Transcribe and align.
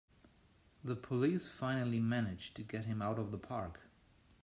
The 0.83 0.95
police 0.95 1.47
finally 1.47 1.99
manage 1.99 2.55
to 2.55 2.63
get 2.63 2.85
him 2.85 3.03
out 3.03 3.19
of 3.19 3.29
the 3.29 3.37
park! 3.37 3.81